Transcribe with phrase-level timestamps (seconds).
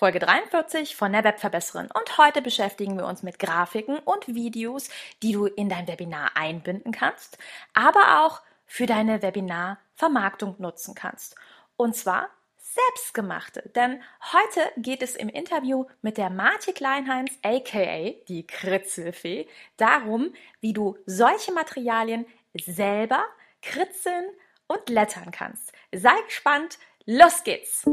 [0.00, 4.88] Folge 43 von der Webverbesserin und heute beschäftigen wir uns mit Grafiken und Videos,
[5.22, 7.36] die du in dein Webinar einbinden kannst,
[7.74, 11.36] aber auch für deine Webinarvermarktung nutzen kannst.
[11.76, 14.02] Und zwar selbstgemachte, denn
[14.32, 20.32] heute geht es im Interview mit der Marti Kleinheinz aka die Kritzelfee darum,
[20.62, 22.24] wie du solche Materialien
[22.54, 23.22] selber
[23.60, 24.30] kritzeln
[24.66, 25.72] und lettern kannst.
[25.92, 27.84] Sei gespannt, los geht's!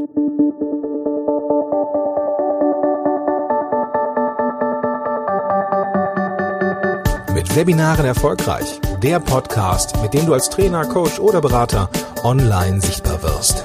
[7.34, 8.80] Mit Webinaren erfolgreich.
[9.02, 11.88] Der Podcast, mit dem du als Trainer, Coach oder Berater
[12.24, 13.64] online sichtbar wirst.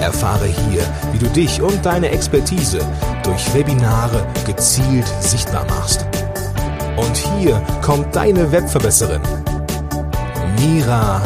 [0.00, 0.82] Erfahre hier,
[1.12, 2.80] wie du dich und deine Expertise
[3.24, 6.06] durch Webinare gezielt sichtbar machst.
[6.96, 9.22] Und hier kommt deine Webverbesserin,
[10.60, 11.20] Mira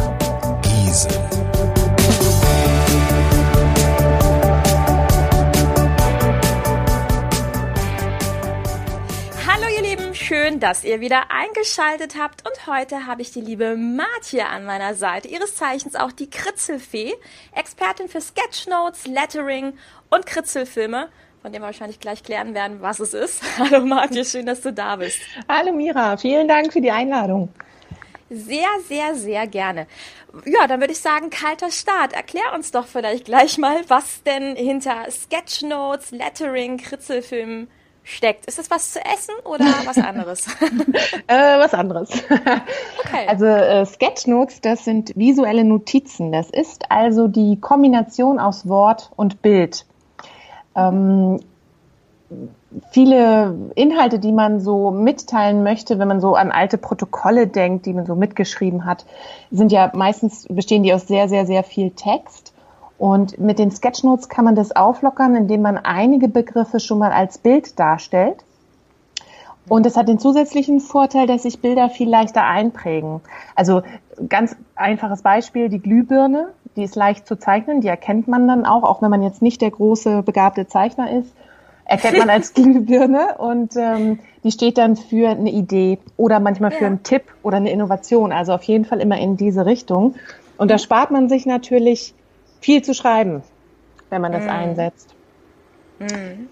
[0.63, 1.52] Giesen.
[10.53, 12.47] Schön, dass ihr wieder eingeschaltet habt.
[12.47, 17.15] Und heute habe ich die liebe Martje an meiner Seite, ihres Zeichens auch die Kritzelfee,
[17.55, 19.75] Expertin für Sketchnotes, Lettering
[20.11, 21.09] und Kritzelfilme,
[21.41, 23.43] von dem wir wahrscheinlich gleich klären werden, was es ist.
[23.59, 25.21] Hallo Martje, schön, dass du da bist.
[25.49, 27.49] Hallo Mira, vielen Dank für die Einladung.
[28.29, 29.87] Sehr, sehr, sehr gerne.
[30.45, 32.13] Ja, dann würde ich sagen, kalter Start.
[32.15, 37.69] Erklär uns doch vielleicht gleich mal, was denn hinter Sketchnotes, Lettering, Kritzelfilmen
[38.05, 38.47] steckt.
[38.47, 40.47] Ist das was zu essen oder was anderes?
[41.27, 42.11] äh, was anderes.
[43.05, 43.27] okay.
[43.27, 46.33] Also äh, Sketchnotes, das sind visuelle Notizen.
[46.33, 49.87] Das ist also die Kombination aus Wort und Bild.
[50.75, 51.41] Ähm,
[52.91, 57.93] viele Inhalte, die man so mitteilen möchte, wenn man so an alte Protokolle denkt, die
[57.93, 59.05] man so mitgeschrieben hat,
[59.51, 62.52] sind ja meistens bestehen die aus sehr, sehr, sehr viel Text.
[63.03, 67.37] Und mit den Sketchnotes kann man das auflockern, indem man einige Begriffe schon mal als
[67.37, 68.45] Bild darstellt.
[69.69, 73.21] Und es hat den zusätzlichen Vorteil, dass sich Bilder viel leichter einprägen.
[73.57, 73.83] Also
[74.29, 78.85] ganz einfaches Beispiel, die Glühbirne, die ist leicht zu zeichnen, die erkennt man dann auch,
[78.85, 81.35] auch wenn man jetzt nicht der große begabte Zeichner ist,
[81.85, 86.85] erkennt man als Glühbirne und ähm, die steht dann für eine Idee oder manchmal für
[86.85, 86.87] ja.
[86.87, 88.31] einen Tipp oder eine Innovation.
[88.31, 90.15] Also auf jeden Fall immer in diese Richtung.
[90.57, 92.15] Und da spart man sich natürlich
[92.63, 93.43] viel zu schreiben,
[94.09, 94.49] wenn man das mm.
[94.49, 95.15] einsetzt.
[95.99, 96.47] Mm.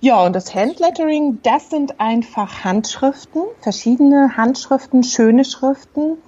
[0.00, 6.18] Ja, und das Handlettering, das sind einfach Handschriften, verschiedene Handschriften, schöne Schriften,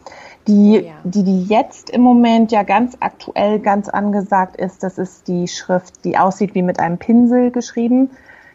[0.46, 0.92] die, oh ja.
[1.02, 4.84] die, die jetzt im Moment ja ganz aktuell, ganz angesagt ist.
[4.84, 8.10] Das ist die Schrift, die aussieht wie mit einem Pinsel geschrieben.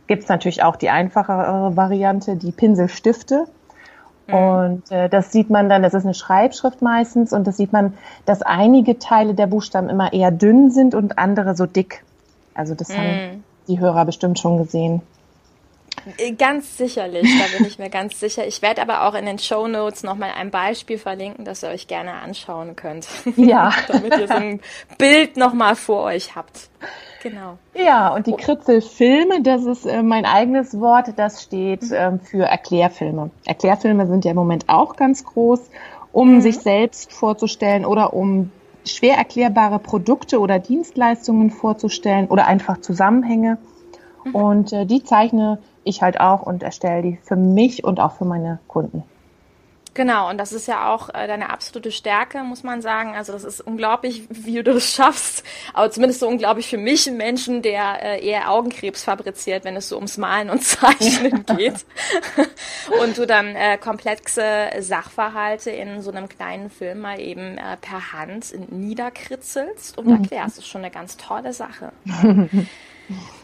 [0.07, 3.47] Gibt es natürlich auch die einfachere Variante, die Pinselstifte.
[4.29, 4.33] Mhm.
[4.33, 7.93] Und äh, das sieht man dann, das ist eine Schreibschrift meistens und das sieht man,
[8.25, 12.03] dass einige Teile der Buchstaben immer eher dünn sind und andere so dick.
[12.53, 12.93] Also das mhm.
[12.93, 15.01] haben die Hörer bestimmt schon gesehen.
[16.17, 18.45] Äh, ganz sicherlich, da bin ich mir ganz sicher.
[18.47, 21.87] Ich werde aber auch in den Show Notes nochmal ein Beispiel verlinken, das ihr euch
[21.87, 23.07] gerne anschauen könnt.
[23.35, 23.71] Ja.
[23.87, 24.59] Damit ihr so ein
[24.97, 26.69] Bild nochmal vor euch habt.
[27.21, 27.57] Genau.
[27.73, 33.31] Ja, und die Kritzelfilme, das ist äh, mein eigenes Wort, das steht ähm, für Erklärfilme.
[33.45, 35.69] Erklärfilme sind ja im Moment auch ganz groß,
[36.11, 36.41] um mhm.
[36.41, 38.51] sich selbst vorzustellen oder um
[38.85, 43.57] schwer erklärbare Produkte oder Dienstleistungen vorzustellen oder einfach Zusammenhänge.
[44.23, 44.35] Mhm.
[44.35, 48.25] Und äh, die zeichne ich halt auch und erstelle die für mich und auch für
[48.25, 49.03] meine Kunden.
[49.99, 53.15] Genau, und das ist ja auch äh, deine absolute Stärke, muss man sagen.
[53.15, 55.43] Also das ist unglaublich, wie du das schaffst.
[55.73, 59.89] Aber zumindest so unglaublich für mich, ein Menschen, der äh, eher Augenkrebs fabriziert, wenn es
[59.89, 61.85] so ums Malen und Zeichnen geht.
[63.01, 68.13] und du dann äh, komplexe Sachverhalte in so einem kleinen Film mal eben äh, per
[68.13, 70.23] Hand niederkritzelst und mhm.
[70.23, 70.57] erklärst.
[70.57, 71.91] Das ist schon eine ganz tolle Sache.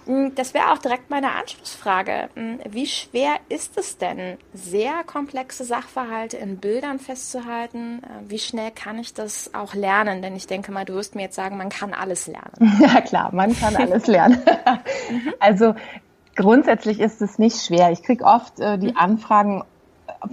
[0.05, 2.29] Hm, das wäre auch direkt meine Anschlussfrage.
[2.35, 8.01] Hm, wie schwer ist es denn, sehr komplexe Sachverhalte in Bildern festzuhalten?
[8.03, 10.21] Äh, wie schnell kann ich das auch lernen?
[10.21, 12.53] Denn ich denke mal, du wirst mir jetzt sagen, man kann alles lernen.
[12.85, 14.37] Ja klar, man kann alles lernen.
[15.09, 15.33] Mhm.
[15.39, 15.75] Also
[16.35, 17.91] grundsätzlich ist es nicht schwer.
[17.91, 18.97] Ich kriege oft äh, die mhm.
[18.97, 19.63] Anfragen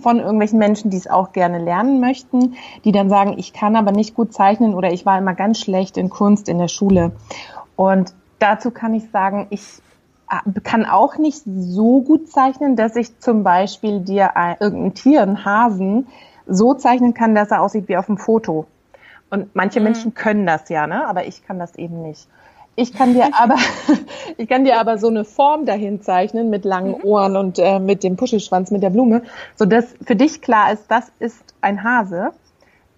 [0.00, 3.92] von irgendwelchen Menschen, die es auch gerne lernen möchten, die dann sagen, ich kann aber
[3.92, 7.12] nicht gut zeichnen oder ich war immer ganz schlecht in Kunst in der Schule.
[7.76, 9.62] Und dazu kann ich sagen, ich
[10.28, 15.22] äh, kann auch nicht so gut zeichnen, dass ich zum Beispiel dir ein, irgendein Tier,
[15.22, 16.08] einen Hasen,
[16.46, 18.66] so zeichnen kann, dass er aussieht wie auf dem Foto.
[19.30, 19.84] Und manche mhm.
[19.84, 21.06] Menschen können das ja, ne?
[21.06, 22.28] aber ich kann das eben nicht.
[22.74, 23.56] Ich kann dir aber,
[24.38, 27.04] ich kann dir aber so eine Form dahin zeichnen mit langen mhm.
[27.04, 29.22] Ohren und äh, mit dem Puschelschwanz, mit der Blume,
[29.56, 32.30] so dass für dich klar ist, das ist ein Hase,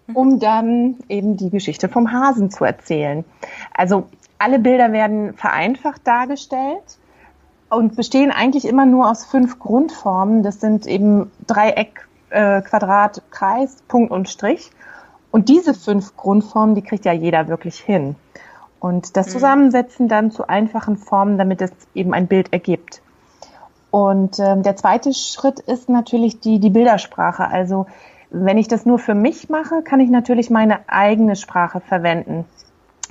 [0.07, 0.17] mhm.
[0.17, 3.25] um dann eben die Geschichte vom Hasen zu erzählen.
[3.75, 4.05] Also
[4.39, 6.99] alle Bilder werden vereinfacht dargestellt.
[7.71, 10.45] und bestehen eigentlich immer nur aus fünf Grundformen.
[10.45, 14.71] Das sind eben Dreieck, äh, Quadrat, Kreis, Punkt und Strich.
[15.33, 18.15] Und diese fünf Grundformen, die kriegt ja jeder wirklich hin.
[18.79, 19.33] Und das mhm.
[19.33, 23.03] Zusammensetzen dann zu einfachen Formen, damit es eben ein Bild ergibt.
[23.91, 27.49] Und ähm, der zweite Schritt ist natürlich die, die Bildersprache.
[27.49, 27.87] Also
[28.31, 32.45] wenn ich das nur für mich mache, kann ich natürlich meine eigene Sprache verwenden.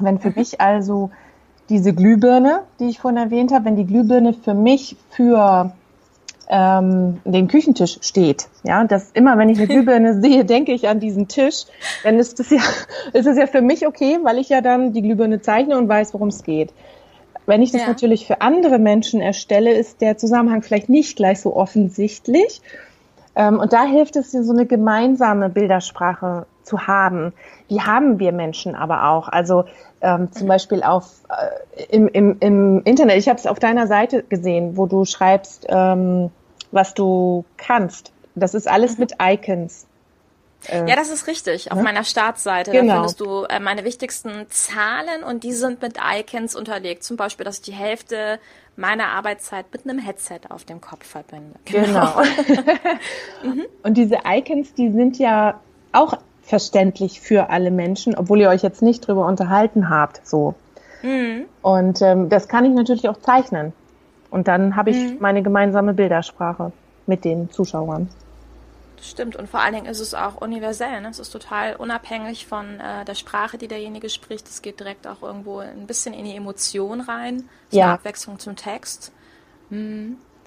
[0.04, 1.12] Wenn für mich also
[1.70, 5.72] diese Glühbirne, die ich vorhin erwähnt habe, wenn die Glühbirne für mich für
[6.50, 11.00] ähm, den Küchentisch steht, ja, dass immer, wenn ich eine Glühbirne sehe, denke ich an
[11.00, 11.66] diesen Tisch,
[12.04, 12.60] dann ist es ja,
[13.14, 16.14] ist es ja für mich okay, weil ich ja dann die Glühbirne zeichne und weiß,
[16.14, 16.74] worum es geht.
[17.46, 17.88] Wenn ich das ja.
[17.88, 22.62] natürlich für andere Menschen erstelle, ist der Zusammenhang vielleicht nicht gleich so offensichtlich.
[23.36, 27.34] Ähm, und da hilft es, so eine gemeinsame Bildersprache zu haben.
[27.70, 29.28] Die haben wir Menschen aber auch.
[29.28, 29.66] Also
[30.02, 33.18] ähm, zum Beispiel auf äh, im, im, im Internet.
[33.18, 36.30] Ich habe es auf deiner Seite gesehen, wo du schreibst, ähm,
[36.72, 38.12] was du kannst.
[38.36, 39.00] Das ist alles mhm.
[39.02, 39.88] mit Icons.
[40.68, 41.72] Äh, ja, das ist richtig.
[41.72, 41.84] Auf ne?
[41.84, 42.88] meiner Startseite genau.
[42.88, 47.04] da findest du äh, meine wichtigsten Zahlen und die sind mit Icons unterlegt.
[47.04, 48.40] Zum Beispiel, dass ich die Hälfte
[48.76, 51.56] meiner Arbeitszeit mit einem Headset auf dem Kopf verbinde.
[51.66, 52.14] Genau.
[52.48, 52.64] genau.
[53.44, 53.66] mhm.
[53.84, 55.60] Und diese Icons, die sind ja
[55.92, 60.56] auch verständlich für alle Menschen, obwohl ihr euch jetzt nicht drüber unterhalten habt, so.
[61.02, 61.46] Mhm.
[61.62, 63.74] Und ähm, das kann ich natürlich auch zeichnen.
[64.30, 65.18] Und dann habe ich mhm.
[65.20, 66.72] meine gemeinsame Bildersprache
[67.06, 68.10] mit den Zuschauern.
[69.04, 71.02] Stimmt, und vor allen Dingen ist es auch universell.
[71.02, 71.10] Ne?
[71.10, 74.48] Es ist total unabhängig von äh, der Sprache, die derjenige spricht.
[74.48, 77.50] Es geht direkt auch irgendwo ein bisschen in die Emotion rein.
[77.70, 77.94] So ja.
[77.94, 79.12] Abwechslung zum Text.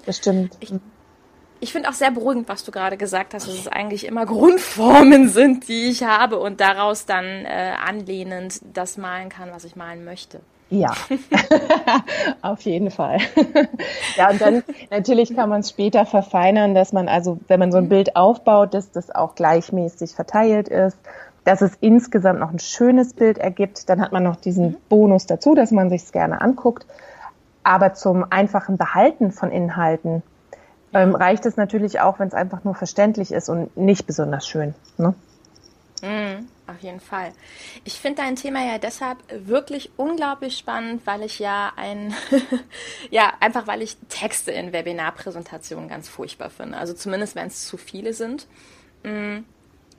[0.05, 0.57] Das stimmt.
[0.59, 0.73] Ich,
[1.59, 5.29] ich finde auch sehr beruhigend, was du gerade gesagt hast, dass es eigentlich immer Grundformen
[5.33, 10.03] sind, die ich habe und daraus dann äh, anlehnend das malen kann, was ich malen
[10.03, 10.41] möchte.
[10.69, 10.93] Ja,
[12.41, 13.19] auf jeden Fall.
[14.17, 17.77] ja, und dann natürlich kann man es später verfeinern, dass man also, wenn man so
[17.77, 17.89] ein mhm.
[17.89, 20.97] Bild aufbaut, dass das auch gleichmäßig verteilt ist,
[21.45, 23.87] dass es insgesamt noch ein schönes Bild ergibt.
[23.87, 24.77] Dann hat man noch diesen mhm.
[24.89, 26.85] Bonus dazu, dass man sich es gerne anguckt.
[27.63, 30.23] Aber zum einfachen Behalten von Inhalten
[30.93, 34.73] ähm, reicht es natürlich auch, wenn es einfach nur verständlich ist und nicht besonders schön.
[34.97, 35.13] Ne?
[36.01, 37.33] Mm, auf jeden Fall.
[37.83, 42.13] Ich finde dein Thema ja deshalb wirklich unglaublich spannend, weil ich ja ein,
[43.09, 46.77] ja, einfach weil ich Texte in Webinarpräsentationen ganz furchtbar finde.
[46.77, 48.47] Also zumindest, wenn es zu viele sind.
[49.03, 49.39] Mm,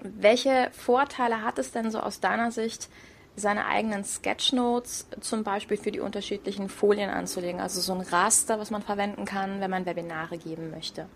[0.00, 2.88] welche Vorteile hat es denn so aus deiner Sicht,
[3.36, 7.60] seine eigenen Sketchnotes zum Beispiel für die unterschiedlichen Folien anzulegen?
[7.60, 11.06] Also so ein Raster, was man verwenden kann, wenn man Webinare geben möchte.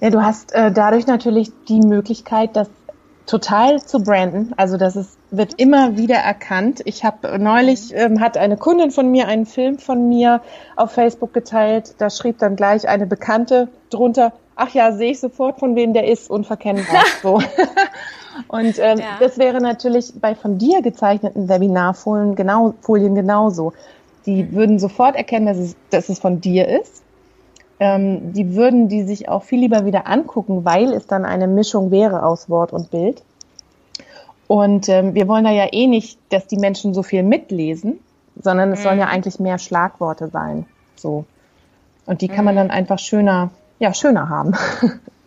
[0.00, 2.68] Ja, du hast äh, dadurch natürlich die Möglichkeit, das
[3.28, 4.54] total zu branden.
[4.56, 6.80] Also das ist, wird immer wieder erkannt.
[6.86, 10.40] Ich habe neulich, ähm, hat eine Kundin von mir einen Film von mir
[10.76, 11.94] auf Facebook geteilt.
[11.98, 16.08] Da schrieb dann gleich eine Bekannte drunter, ach ja, sehe ich sofort, von wem der
[16.08, 17.04] ist, unverkennbar.
[17.22, 17.40] so.
[18.48, 19.18] Und ähm, ja.
[19.20, 23.74] das wäre natürlich bei von dir gezeichneten Webinarfolien genau, Folien genauso.
[24.24, 24.52] Die mhm.
[24.52, 27.02] würden sofort erkennen, dass es, dass es von dir ist.
[27.80, 31.90] Ähm, die würden die sich auch viel lieber wieder angucken, weil es dann eine Mischung
[31.90, 33.22] wäre aus Wort und Bild.
[34.48, 38.00] Und ähm, wir wollen da ja eh nicht, dass die Menschen so viel mitlesen,
[38.40, 38.82] sondern es mhm.
[38.84, 40.66] sollen ja eigentlich mehr Schlagworte sein.
[40.96, 41.24] So.
[42.06, 42.58] Und die kann man mhm.
[42.58, 44.54] dann einfach schöner, ja, schöner haben.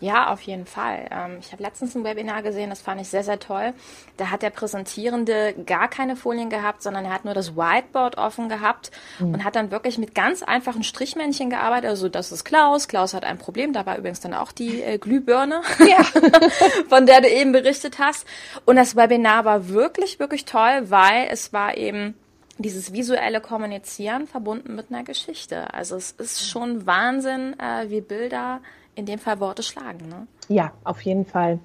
[0.00, 1.08] Ja, auf jeden Fall.
[1.10, 3.72] Ähm, ich habe letztens ein Webinar gesehen, das fand ich sehr, sehr toll.
[4.16, 8.48] Da hat der Präsentierende gar keine Folien gehabt, sondern er hat nur das Whiteboard offen
[8.48, 9.34] gehabt mhm.
[9.34, 11.90] und hat dann wirklich mit ganz einfachen Strichmännchen gearbeitet.
[11.90, 12.88] Also das ist Klaus.
[12.88, 13.72] Klaus hat ein Problem.
[13.72, 16.02] Da war übrigens dann auch die äh, Glühbirne, ja.
[16.88, 18.26] von der du eben berichtet hast.
[18.64, 22.14] Und das Webinar war wirklich, wirklich toll, weil es war eben
[22.58, 25.72] dieses visuelle Kommunizieren verbunden mit einer Geschichte.
[25.74, 28.60] Also es ist schon Wahnsinn, äh, wie Bilder
[28.98, 30.08] in dem Fall Worte schlagen.
[30.08, 30.26] Ne?
[30.48, 31.60] Ja, auf jeden Fall.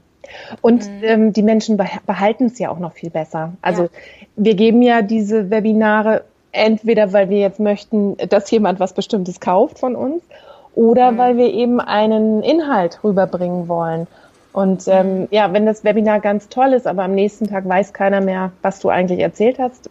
[0.62, 1.04] Und mhm.
[1.04, 3.54] ähm, die Menschen behalten es ja auch noch viel besser.
[3.62, 3.90] Also ja.
[4.36, 9.80] wir geben ja diese Webinare entweder, weil wir jetzt möchten, dass jemand was Bestimmtes kauft
[9.80, 10.24] von uns,
[10.76, 11.18] oder mhm.
[11.18, 14.08] weil wir eben einen Inhalt rüberbringen wollen.
[14.54, 15.28] Und ähm, mhm.
[15.32, 18.80] ja, wenn das Webinar ganz toll ist, aber am nächsten Tag weiß keiner mehr, was
[18.80, 19.90] du eigentlich erzählt hast,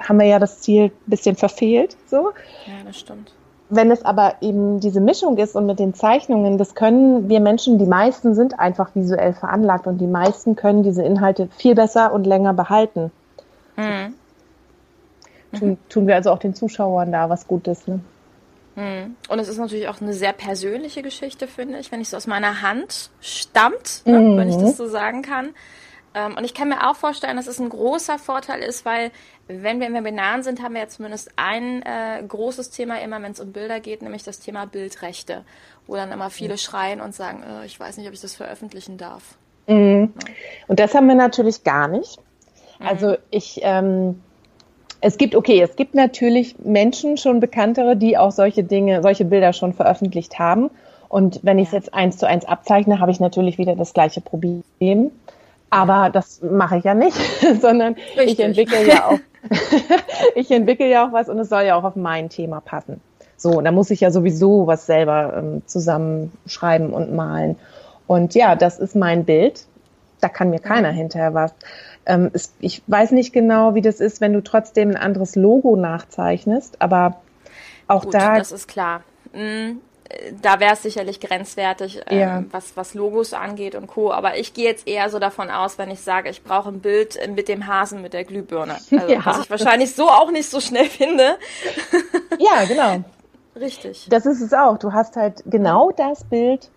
[0.00, 1.96] haben wir ja das Ziel ein bisschen verfehlt.
[2.06, 2.30] So.
[2.66, 3.32] Ja, das stimmt.
[3.70, 7.78] Wenn es aber eben diese Mischung ist und mit den Zeichnungen, das können wir Menschen,
[7.78, 12.26] die meisten sind einfach visuell veranlagt und die meisten können diese Inhalte viel besser und
[12.26, 13.10] länger behalten.
[13.76, 14.14] Mhm.
[15.58, 17.86] Tun, tun, wir also auch den Zuschauern da was Gutes.
[17.86, 18.00] Ne?
[18.76, 19.16] Mhm.
[19.28, 22.26] Und es ist natürlich auch eine sehr persönliche Geschichte, finde ich, wenn ich es aus
[22.26, 24.36] meiner Hand stammt, ne, mhm.
[24.36, 25.50] wenn ich das so sagen kann.
[26.14, 29.10] Ähm, und ich kann mir auch vorstellen, dass es ein großer Vorteil ist, weil
[29.46, 33.32] wenn wir in Webinaren sind, haben wir ja zumindest ein äh, großes Thema immer, wenn
[33.32, 35.44] es um Bilder geht, nämlich das Thema Bildrechte,
[35.86, 38.96] wo dann immer viele schreien und sagen, äh, ich weiß nicht, ob ich das veröffentlichen
[38.96, 39.36] darf.
[39.66, 40.14] Mhm.
[40.66, 42.18] Und das haben wir natürlich gar nicht.
[42.78, 43.16] Also mhm.
[43.30, 44.22] ich, ähm,
[45.00, 49.52] es gibt, okay, es gibt natürlich Menschen, schon bekanntere, die auch solche Dinge, solche Bilder
[49.52, 50.70] schon veröffentlicht haben.
[51.08, 54.20] Und wenn ich es jetzt eins zu eins abzeichne, habe ich natürlich wieder das gleiche
[54.20, 55.10] Problem.
[55.74, 57.16] Aber das mache ich ja nicht,
[57.60, 58.38] sondern Richtig.
[58.38, 59.18] ich entwickle ja auch,
[60.34, 63.00] ich entwickle ja auch was und es soll ja auch auf mein Thema passen.
[63.36, 67.56] So, da muss ich ja sowieso was selber ähm, zusammenschreiben und malen.
[68.06, 69.66] Und ja, das ist mein Bild.
[70.20, 71.52] Da kann mir keiner hinterher was.
[72.06, 75.74] Ähm, es, ich weiß nicht genau, wie das ist, wenn du trotzdem ein anderes Logo
[75.76, 77.16] nachzeichnest, aber
[77.88, 78.38] auch Gut, da.
[78.38, 79.02] Das ist klar.
[79.32, 79.80] Mhm
[80.42, 82.44] da wäre es sicherlich grenzwertig, ähm, ja.
[82.50, 84.12] was, was Logos angeht und Co.
[84.12, 87.18] Aber ich gehe jetzt eher so davon aus, wenn ich sage, ich brauche ein Bild
[87.34, 88.76] mit dem Hasen mit der Glühbirne.
[88.94, 89.22] Also, ja.
[89.24, 91.36] Was ich wahrscheinlich so auch nicht so schnell finde.
[92.38, 93.04] ja, genau.
[93.56, 94.06] Richtig.
[94.08, 94.78] Das ist es auch.
[94.78, 96.70] Du hast halt genau das Bild,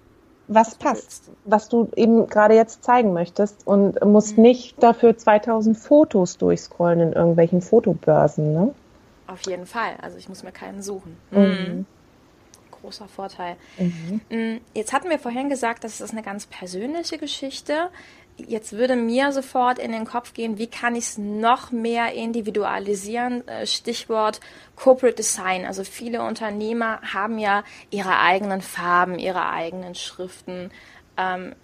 [0.48, 4.44] was passt, was du eben gerade jetzt zeigen möchtest und musst mhm.
[4.44, 8.74] nicht dafür 2000 Fotos durchscrollen in irgendwelchen Fotobörsen, ne?
[9.28, 9.96] Auf jeden Fall.
[10.02, 11.18] Also ich muss mir keinen suchen.
[11.32, 11.86] Mhm.
[12.88, 13.58] Großer Vorteil.
[13.78, 14.22] Mhm.
[14.30, 17.90] Mm, jetzt hatten wir vorhin gesagt, das ist eine ganz persönliche Geschichte.
[18.38, 23.46] Jetzt würde mir sofort in den Kopf gehen, wie kann ich es noch mehr individualisieren?
[23.48, 24.40] Äh, Stichwort
[24.76, 25.66] Corporate Design.
[25.66, 30.72] Also viele Unternehmer haben ja ihre eigenen Farben, ihre eigenen Schriften.
[31.18, 31.56] Ähm,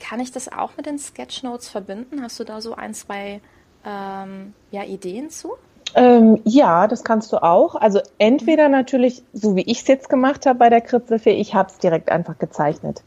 [0.00, 2.22] kann ich das auch mit den Sketchnotes verbinden?
[2.22, 3.40] Hast du da so ein, zwei
[3.84, 5.52] ähm, ja, Ideen zu?
[5.94, 7.74] Ähm, ja, das kannst du auch.
[7.74, 11.68] Also entweder natürlich, so wie ich es jetzt gemacht habe bei der Kritzelfee, ich habe
[11.70, 13.02] es direkt einfach gezeichnet.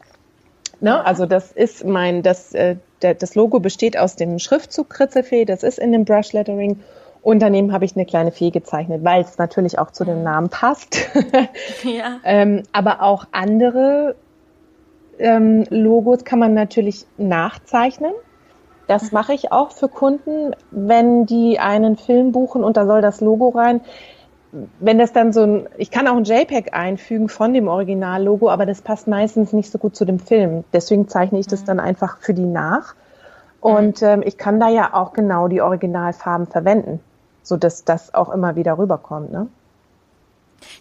[0.80, 1.04] Ne?
[1.04, 5.62] Also das ist mein, das, äh, der, das Logo besteht aus dem Schriftzug Kritzelfee, das
[5.62, 6.80] ist in dem Brush Lettering.
[7.22, 10.48] Und daneben habe ich eine kleine Fee gezeichnet, weil es natürlich auch zu dem Namen
[10.48, 11.08] passt.
[11.82, 12.20] ja.
[12.24, 14.14] ähm, aber auch andere
[15.18, 18.12] ähm, Logos kann man natürlich nachzeichnen.
[18.86, 19.08] Das mhm.
[19.12, 23.48] mache ich auch für Kunden, wenn die einen Film buchen und da soll das Logo
[23.50, 23.80] rein.
[24.80, 28.64] Wenn das dann so ein, ich kann auch ein JPEG einfügen von dem Originallogo, aber
[28.64, 30.64] das passt meistens nicht so gut zu dem Film.
[30.72, 31.66] Deswegen zeichne ich das mhm.
[31.66, 32.94] dann einfach für die nach.
[33.60, 34.08] Und mhm.
[34.08, 37.00] ähm, ich kann da ja auch genau die Originalfarben verwenden,
[37.42, 39.32] so dass das auch immer wieder rüberkommt.
[39.32, 39.48] Ne?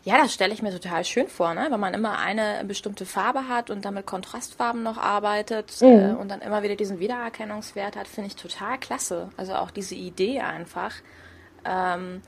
[0.04, 1.68] Ja, das stelle ich mir total schön vor, ne?
[1.70, 5.88] wenn man immer eine bestimmte Farbe hat und dann mit Kontrastfarben noch arbeitet mhm.
[5.88, 9.30] äh, und dann immer wieder diesen Wiedererkennungswert hat, finde ich total klasse.
[9.38, 10.94] Also auch diese Idee einfach.
[11.66, 12.22] Ähm,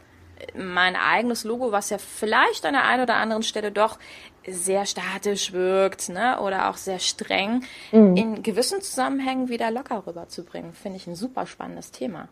[0.55, 3.97] mein eigenes Logo, was ja vielleicht an der einen oder anderen Stelle doch
[4.45, 8.15] sehr statisch wirkt, ne, oder auch sehr streng, mhm.
[8.15, 12.29] in gewissen Zusammenhängen wieder locker rüberzubringen, finde ich ein super spannendes Thema.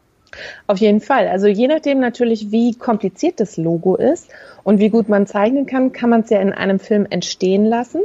[0.68, 1.28] Auf jeden Fall.
[1.28, 4.30] Also je nachdem natürlich, wie kompliziert das Logo ist
[4.64, 8.02] und wie gut man zeichnen kann, kann man es ja in einem Film entstehen lassen.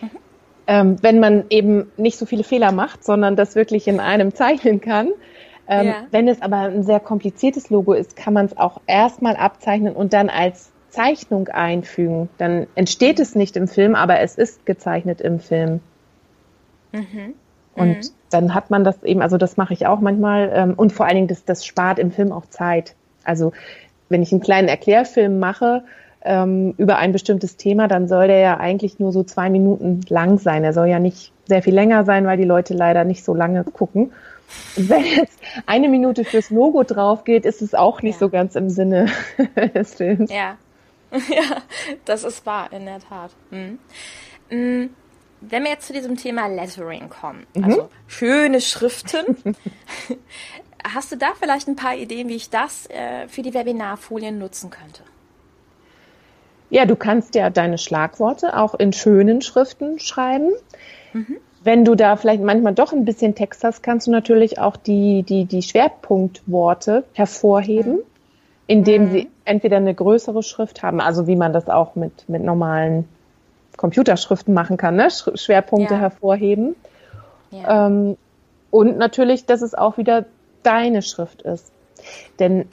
[0.00, 0.10] Mhm.
[0.66, 4.80] Ähm, wenn man eben nicht so viele Fehler macht, sondern das wirklich in einem zeichnen
[4.80, 5.08] kann.
[5.68, 5.94] Ähm, ja.
[6.10, 10.12] Wenn es aber ein sehr kompliziertes Logo ist, kann man es auch erstmal abzeichnen und
[10.12, 12.30] dann als Zeichnung einfügen.
[12.38, 15.80] Dann entsteht es nicht im Film, aber es ist gezeichnet im Film.
[16.92, 17.34] Mhm.
[17.74, 18.10] Und mhm.
[18.30, 20.50] dann hat man das eben, also das mache ich auch manchmal.
[20.52, 22.94] Ähm, und vor allen Dingen, das, das spart im Film auch Zeit.
[23.24, 23.52] Also
[24.08, 25.84] wenn ich einen kleinen Erklärfilm mache
[26.22, 30.38] ähm, über ein bestimmtes Thema, dann soll der ja eigentlich nur so zwei Minuten lang
[30.38, 30.64] sein.
[30.64, 33.64] Er soll ja nicht sehr viel länger sein, weil die Leute leider nicht so lange
[33.64, 34.12] gucken.
[34.76, 38.20] Und wenn jetzt eine Minute fürs Logo drauf geht, ist es auch nicht ja.
[38.20, 39.06] so ganz im Sinne
[39.74, 40.30] des Films.
[40.30, 40.56] Ja.
[41.12, 41.62] ja,
[42.04, 43.30] das ist wahr, in der Tat.
[43.50, 44.90] Mhm.
[45.40, 47.64] Mhm wenn wir jetzt zu diesem Thema Lettering kommen, mhm.
[47.64, 49.56] also schöne Schriften,
[50.84, 54.70] hast du da vielleicht ein paar Ideen, wie ich das äh, für die Webinarfolien nutzen
[54.70, 55.02] könnte?
[56.70, 60.50] Ja, du kannst ja deine Schlagworte auch in schönen Schriften schreiben.
[61.14, 61.36] Mhm.
[61.64, 65.22] Wenn du da vielleicht manchmal doch ein bisschen Text hast, kannst du natürlich auch die,
[65.22, 68.02] die, die Schwerpunktworte hervorheben, mhm.
[68.66, 69.10] indem mhm.
[69.10, 73.08] sie entweder eine größere Schrift haben, also wie man das auch mit, mit normalen
[73.78, 75.08] Computerschriften machen kann, ne?
[75.10, 76.00] Schwerpunkte ja.
[76.00, 76.76] hervorheben.
[77.50, 77.86] Ja.
[77.86, 78.18] Ähm,
[78.70, 80.26] und natürlich, dass es auch wieder
[80.62, 81.72] deine Schrift ist.
[82.38, 82.66] Denn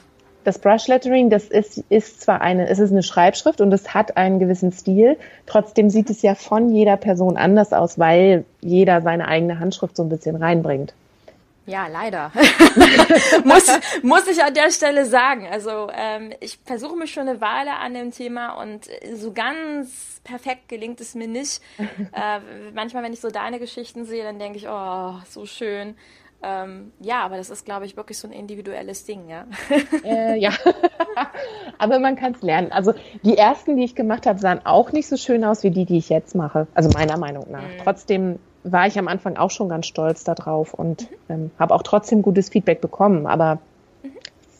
[0.43, 4.17] das Brush Lettering, das ist, ist zwar eine, es ist eine Schreibschrift und es hat
[4.17, 9.27] einen gewissen Stil, trotzdem sieht es ja von jeder Person anders aus, weil jeder seine
[9.27, 10.93] eigene Handschrift so ein bisschen reinbringt.
[11.65, 12.31] Ja, leider.
[13.43, 13.67] muss,
[14.03, 15.47] muss ich an der Stelle sagen.
[15.51, 20.69] Also ähm, ich versuche mich schon eine Weile an dem Thema und so ganz perfekt
[20.69, 21.61] gelingt es mir nicht.
[21.79, 22.39] äh,
[22.73, 25.95] manchmal, wenn ich so deine Geschichten sehe, dann denke ich, oh, so schön.
[26.43, 29.45] Ähm, ja, aber das ist, glaube ich, wirklich so ein individuelles Ding, ja.
[30.03, 30.51] Äh, ja,
[31.79, 32.71] aber man kann es lernen.
[32.71, 32.93] Also
[33.23, 35.97] die ersten, die ich gemacht habe, sahen auch nicht so schön aus wie die, die
[35.97, 36.67] ich jetzt mache.
[36.75, 37.63] Also meiner Meinung nach.
[37.63, 37.79] Mhm.
[37.83, 42.21] Trotzdem war ich am Anfang auch schon ganz stolz darauf und ähm, habe auch trotzdem
[42.21, 43.27] gutes Feedback bekommen.
[43.27, 43.59] Aber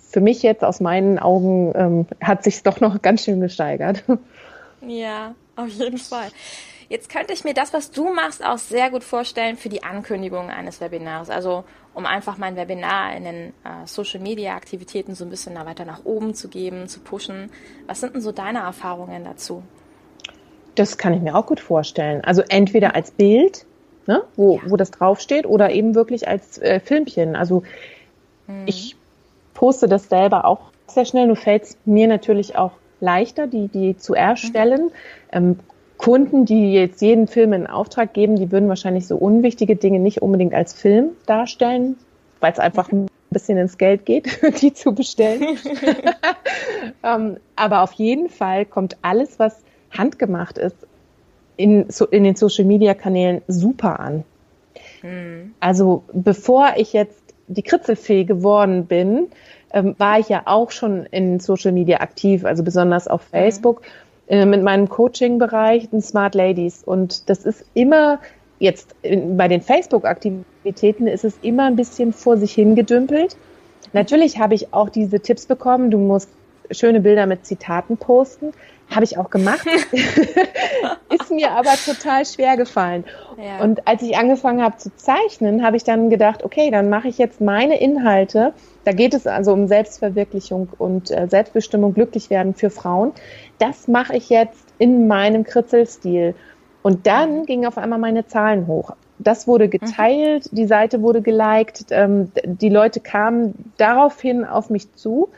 [0.10, 4.04] für mich jetzt aus meinen Augen ähm, hat sich doch noch ganz schön gesteigert.
[4.88, 6.28] Ja, auf jeden Fall.
[6.90, 10.50] Jetzt könnte ich mir das, was du machst, auch sehr gut vorstellen für die Ankündigung
[10.50, 11.32] eines Webinars.
[11.32, 11.64] Also
[11.96, 16.06] um einfach mein Webinar in den äh, Social Media Aktivitäten so ein bisschen weiter nach
[16.06, 17.50] oben zu geben, zu pushen.
[17.88, 19.64] Was sind denn so deine Erfahrungen dazu?
[20.76, 22.24] Das kann ich mir auch gut vorstellen.
[22.24, 23.66] Also entweder als Bild,
[24.08, 24.62] ne, wo, ja.
[24.68, 27.36] wo das draufsteht, oder eben wirklich als äh, Filmchen.
[27.36, 27.64] Also
[28.48, 28.64] mhm.
[28.66, 28.96] ich
[29.54, 31.28] poste das selber auch sehr schnell.
[31.28, 34.86] Nur fällt es mir natürlich auch leichter, die, die zu erstellen.
[34.86, 34.92] Mhm.
[35.32, 35.60] Ähm,
[35.98, 40.22] Kunden, die jetzt jeden Film in Auftrag geben, die würden wahrscheinlich so unwichtige Dinge nicht
[40.22, 41.96] unbedingt als Film darstellen,
[42.42, 45.58] weil es einfach ein bisschen ins Geld geht, die zu bestellen.
[47.04, 50.76] ähm, aber auf jeden Fall kommt alles, was handgemacht ist,
[51.58, 54.24] in, in den Social Media Kanälen super an.
[55.02, 55.54] Mhm.
[55.60, 59.28] Also bevor ich jetzt die Kritzelfee geworden bin,
[59.72, 63.38] ähm, war ich ja auch schon in Social Media aktiv, also besonders auf mhm.
[63.38, 64.34] Facebook mhm.
[64.34, 66.84] äh, mit meinem Coaching-Bereich, den Smart Ladies.
[66.84, 68.20] Und das ist immer
[68.60, 73.38] jetzt in, bei den Facebook-Aktivitäten ist es immer ein bisschen vor sich hingedümpelt.
[73.94, 75.92] Natürlich habe ich auch diese Tipps bekommen.
[75.92, 76.30] Du musst
[76.72, 78.52] schöne Bilder mit Zitaten posten.
[78.90, 79.66] Habe ich auch gemacht.
[81.10, 83.04] ist mir aber total schwer gefallen.
[83.38, 83.64] Ja.
[83.64, 87.18] Und als ich angefangen habe zu zeichnen, habe ich dann gedacht, okay, dann mache ich
[87.18, 88.54] jetzt meine Inhalte.
[88.84, 93.12] Da geht es also um Selbstverwirklichung und äh, Selbstbestimmung, glücklich werden für Frauen.
[93.58, 96.36] Das mache ich jetzt in meinem Kritzelstil.
[96.84, 97.46] Und dann mhm.
[97.46, 98.92] gingen auf einmal meine Zahlen hoch.
[99.18, 100.56] Das wurde geteilt, mhm.
[100.56, 105.30] die Seite wurde geliked, ähm, die Leute kamen daraufhin auf mich zu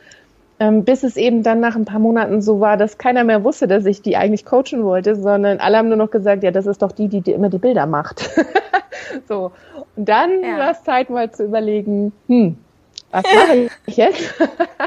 [0.59, 3.85] bis es eben dann nach ein paar Monaten so war, dass keiner mehr wusste, dass
[3.85, 6.91] ich die eigentlich coachen wollte, sondern alle haben nur noch gesagt, ja, das ist doch
[6.91, 8.29] die, die, die immer die Bilder macht.
[9.27, 9.51] so.
[9.95, 10.57] Und dann ja.
[10.57, 12.57] war es Zeit mal zu überlegen, hm,
[13.11, 14.33] was mache ich jetzt?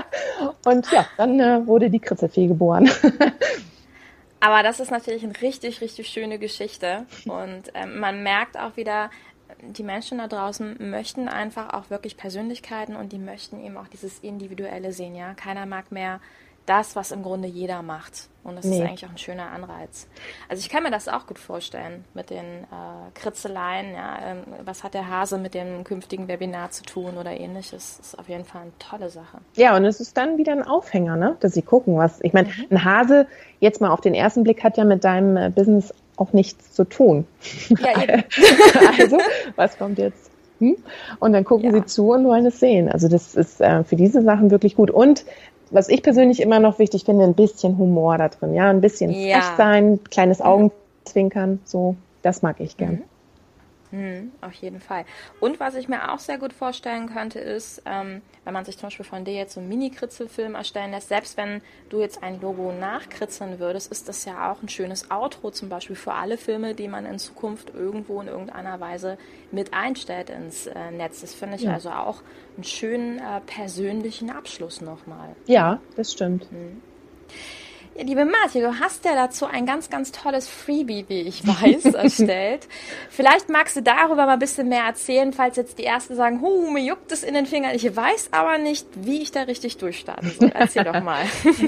[0.64, 2.90] Und ja, dann äh, wurde die Kritzelfee geboren.
[4.40, 7.04] Aber das ist natürlich eine richtig, richtig schöne Geschichte.
[7.26, 9.10] Und ähm, man merkt auch wieder,
[9.62, 14.18] die Menschen da draußen möchten einfach auch wirklich Persönlichkeiten und die möchten eben auch dieses
[14.20, 15.34] Individuelle sehen, ja.
[15.34, 16.20] Keiner mag mehr
[16.66, 18.28] das, was im Grunde jeder macht.
[18.42, 18.76] Und das nee.
[18.76, 20.06] ist eigentlich auch ein schöner Anreiz.
[20.48, 23.92] Also ich kann mir das auch gut vorstellen mit den äh, Kritzeleien.
[23.92, 27.98] Ja, ähm, was hat der Hase mit dem künftigen Webinar zu tun oder ähnliches?
[27.98, 29.38] Das ist auf jeden Fall eine tolle Sache.
[29.56, 31.36] Ja, und es ist dann wieder ein Aufhänger, ne?
[31.40, 32.20] dass sie gucken, was.
[32.22, 32.66] Ich meine, mhm.
[32.70, 33.26] ein Hase,
[33.58, 36.84] jetzt mal auf den ersten Blick, hat ja mit deinem äh, Business auch nichts zu
[36.84, 37.26] tun.
[37.70, 38.24] Ja, eben.
[38.98, 39.18] also,
[39.56, 40.30] was kommt jetzt?
[40.58, 40.76] Hm?
[41.18, 41.72] Und dann gucken ja.
[41.72, 42.90] sie zu und wollen es sehen.
[42.90, 44.90] Also das ist äh, für diese Sachen wirklich gut.
[44.90, 45.24] Und
[45.70, 49.10] was ich persönlich immer noch wichtig finde, ein bisschen Humor da drin, ja, ein bisschen
[49.10, 49.40] ja.
[49.40, 52.92] frech sein, kleines Augenzwinkern, so, das mag ich gern.
[52.92, 53.02] Mhm.
[53.92, 55.04] Mhm, auf jeden Fall.
[55.40, 58.86] Und was ich mir auch sehr gut vorstellen könnte, ist, ähm, wenn man sich zum
[58.86, 62.72] Beispiel von dir jetzt so einen Mini-Kritzelfilm erstellen lässt, selbst wenn du jetzt ein Logo
[62.72, 66.88] nachkritzeln würdest, ist das ja auch ein schönes Outro zum Beispiel für alle Filme, die
[66.88, 69.18] man in Zukunft irgendwo in irgendeiner Weise
[69.50, 71.20] mit einstellt ins äh, Netz.
[71.20, 71.72] Das finde ich ja.
[71.72, 72.22] also auch
[72.56, 75.34] einen schönen äh, persönlichen Abschluss nochmal.
[75.46, 76.50] Ja, das stimmt.
[76.52, 76.80] Mhm.
[78.02, 82.66] Liebe Martje, du hast ja dazu ein ganz, ganz tolles Freebie, wie ich weiß, erstellt.
[83.10, 86.70] Vielleicht magst du darüber mal ein bisschen mehr erzählen, falls jetzt die Ersten sagen, hu,
[86.70, 87.72] mir juckt es in den Fingern.
[87.74, 90.50] Ich weiß aber nicht, wie ich da richtig durchstarten soll.
[90.54, 91.24] Erzähl doch mal.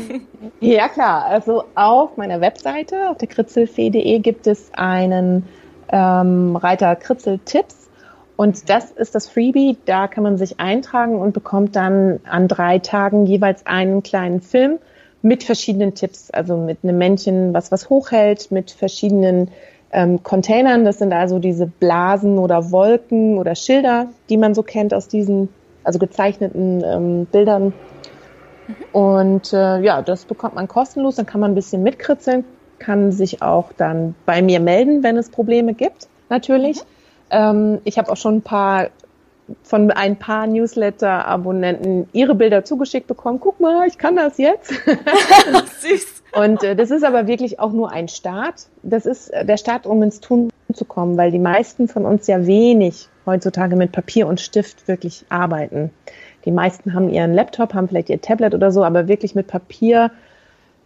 [0.61, 1.27] ja, klar.
[1.27, 5.47] Also auf meiner Webseite, auf der kritzelfee.de gibt es einen
[5.91, 7.91] ähm, Reiter Kritzel-Tipps.
[8.37, 9.77] Und das ist das Freebie.
[9.85, 14.79] Da kann man sich eintragen und bekommt dann an drei Tagen jeweils einen kleinen Film
[15.23, 19.51] mit verschiedenen Tipps, also mit einem Männchen, was was hochhält, mit verschiedenen
[19.93, 20.85] ähm, Containern.
[20.85, 25.49] Das sind also diese Blasen oder Wolken oder Schilder, die man so kennt aus diesen,
[25.85, 27.73] also gezeichneten ähm, Bildern.
[28.67, 28.75] Mhm.
[28.93, 31.17] Und äh, ja, das bekommt man kostenlos.
[31.17, 32.45] Dann kann man ein bisschen mitkritzeln,
[32.79, 36.79] kann sich auch dann bei mir melden, wenn es Probleme gibt, natürlich.
[36.79, 36.87] Mhm.
[37.31, 38.89] Ähm, ich habe auch schon ein paar
[39.63, 43.41] von ein paar Newsletter-Abonnenten ihre Bilder zugeschickt bekommen.
[43.41, 44.71] Guck mal, ich kann das jetzt.
[45.81, 46.23] Süß.
[46.33, 48.67] Und äh, das ist aber wirklich auch nur ein Start.
[48.83, 52.27] Das ist äh, der Start, um ins Tun zu kommen, weil die meisten von uns
[52.27, 55.91] ja wenig heutzutage mit Papier und Stift wirklich arbeiten.
[56.45, 60.11] Die meisten haben ihren Laptop, haben vielleicht ihr Tablet oder so, aber wirklich mit Papier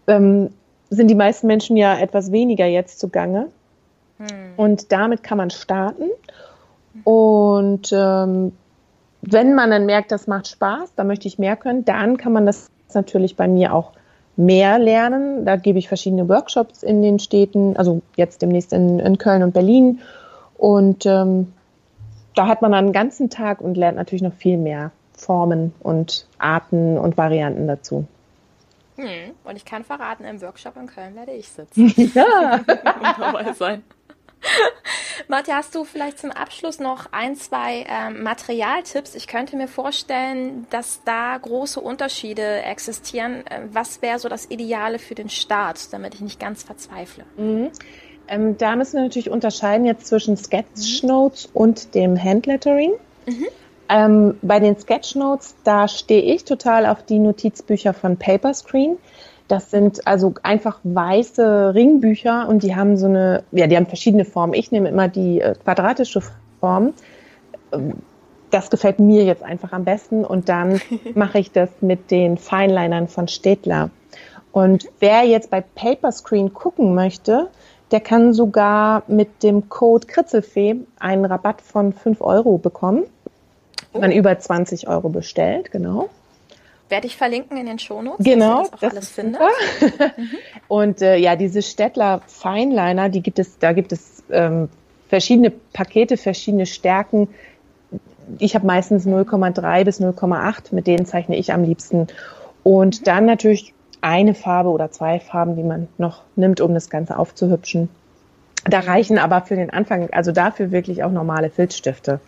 [0.07, 0.51] ähm,
[0.91, 3.49] sind die meisten Menschen ja etwas weniger jetzt zugange.
[4.19, 4.27] Hm.
[4.57, 6.11] Und damit kann man starten.
[7.05, 8.53] Und ähm,
[9.23, 12.47] wenn man dann merkt, das macht Spaß, da möchte ich mehr können, dann kann man
[12.47, 13.93] das natürlich bei mir auch
[14.37, 15.45] mehr lernen.
[15.45, 19.53] Da gebe ich verschiedene Workshops in den Städten, also jetzt demnächst in, in Köln und
[19.53, 20.01] Berlin.
[20.57, 21.53] Und ähm,
[22.35, 26.27] da hat man dann einen ganzen Tag und lernt natürlich noch viel mehr Formen und
[26.39, 28.07] Arten und Varianten dazu.
[28.97, 29.33] Hm.
[29.45, 31.93] Und ich kann verraten, im Workshop in Köln werde ich sitzen.
[32.15, 32.55] Ja.
[32.59, 33.83] und dabei sein.
[35.29, 39.15] Martja, hast du vielleicht zum Abschluss noch ein, zwei ähm, Materialtipps?
[39.15, 43.47] Ich könnte mir vorstellen, dass da große Unterschiede existieren.
[43.47, 47.25] Äh, was wäre so das Ideale für den Start, damit ich nicht ganz verzweifle?
[47.37, 47.71] Mhm.
[48.29, 51.51] Ähm, da müssen wir natürlich unterscheiden jetzt zwischen Sketchnotes mhm.
[51.55, 52.93] und dem Handlettering.
[53.27, 53.47] Mhm.
[53.89, 58.99] Ähm, bei den Sketchnotes, da stehe ich total auf die Notizbücher von Paperscreen.
[59.49, 64.25] Das sind also einfach weiße Ringbücher und die haben so eine, ja, die haben verschiedene
[64.25, 64.55] Formen.
[64.55, 66.23] Ich nehme immer die äh, quadratische
[66.61, 66.95] Form.
[67.73, 67.95] Ähm,
[68.51, 70.81] das gefällt mir jetzt einfach am besten und dann
[71.15, 73.91] mache ich das mit den Feinlinern von Städtler.
[74.53, 77.49] Und wer jetzt bei Paperscreen gucken möchte,
[77.91, 83.05] der kann sogar mit dem Code Kritzelfee einen Rabatt von 5 Euro bekommen,
[83.93, 84.15] wenn man oh.
[84.15, 86.09] über 20 Euro bestellt, genau.
[86.89, 89.41] Werde ich verlinken in den Shownotes, genau, dass ihr das auch alles findet.
[90.17, 90.25] mhm.
[90.69, 94.69] Und äh, ja, diese Stettler Feinliner, die gibt es, da gibt es ähm,
[95.09, 97.29] verschiedene Pakete, verschiedene Stärken.
[98.39, 102.07] Ich habe meistens 0,3 bis 0,8, mit denen zeichne ich am liebsten.
[102.63, 103.05] Und mhm.
[103.05, 107.89] dann natürlich eine Farbe oder zwei Farben, die man noch nimmt, um das Ganze aufzuhübschen.
[108.65, 112.21] Da reichen aber für den Anfang, also dafür wirklich auch normale Filzstifte.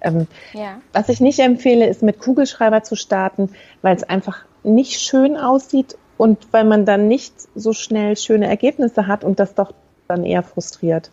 [0.00, 0.80] Ähm, ja.
[0.92, 3.50] Was ich nicht empfehle, ist mit Kugelschreiber zu starten,
[3.82, 9.06] weil es einfach nicht schön aussieht und weil man dann nicht so schnell schöne Ergebnisse
[9.06, 9.72] hat und das doch
[10.08, 11.10] dann eher frustriert.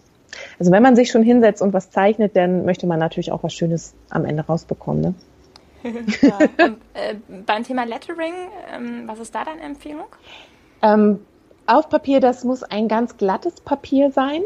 [0.60, 3.54] Also wenn man sich schon hinsetzt und was zeichnet, dann möchte man natürlich auch was
[3.54, 5.02] Schönes am Ende rausbekommen.
[5.02, 5.14] Ne?
[6.22, 6.38] ja.
[6.66, 8.34] Und, äh, beim Thema Lettering,
[8.74, 10.08] ähm, was ist da deine Empfehlung?
[10.82, 11.20] Ähm,
[11.68, 14.42] auf Papier, das muss ein ganz glattes Papier sein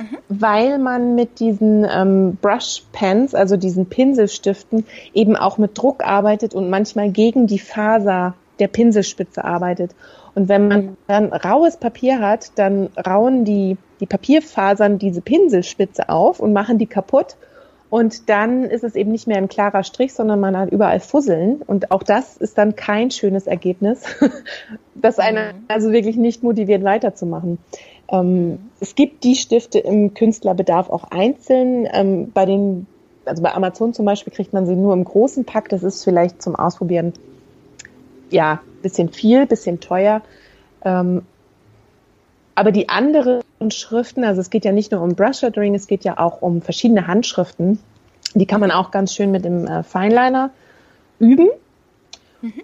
[0.00, 0.18] mhm.
[0.28, 6.54] weil man mit diesen ähm, Brush Pens, also diesen Pinselstiften, eben auch mit Druck arbeitet
[6.54, 9.94] und manchmal gegen die Faser der Pinselspitze arbeitet.
[10.34, 16.40] Und wenn man dann raues Papier hat, dann rauen die, die Papierfasern diese Pinselspitze auf
[16.40, 17.36] und machen die kaputt.
[17.88, 21.60] Und dann ist es eben nicht mehr ein klarer Strich, sondern man hat überall Fusseln.
[21.66, 24.04] Und auch das ist dann kein schönes Ergebnis,
[24.94, 25.64] das einen mhm.
[25.66, 27.58] also wirklich nicht motiviert weiterzumachen.
[28.10, 31.88] Ähm, es gibt die Stifte im Künstlerbedarf auch einzeln.
[31.92, 32.86] Ähm, bei den,
[33.24, 35.68] also bei Amazon zum Beispiel kriegt man sie nur im großen Pack.
[35.68, 37.12] Das ist vielleicht zum Ausprobieren
[38.30, 40.22] ja bisschen viel, bisschen teuer.
[40.84, 41.22] Ähm,
[42.54, 46.04] aber die anderen Schriften, also es geht ja nicht nur um Brush Lettering, es geht
[46.04, 47.78] ja auch um verschiedene Handschriften.
[48.34, 50.50] Die kann man auch ganz schön mit dem äh, Fineliner
[51.18, 51.48] üben.
[52.42, 52.62] Mhm.